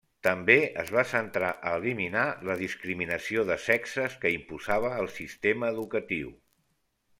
També 0.25 0.53
es 0.83 0.87
va 0.95 1.01
centrar 1.09 1.51
a 1.71 1.73
eliminar 1.81 2.23
la 2.49 2.55
discriminació 2.63 3.45
de 3.51 3.59
sexes 3.67 4.17
que 4.25 4.33
imposava 4.39 4.97
el 5.05 5.13
sistema 5.21 5.73
educatiu. 5.77 6.35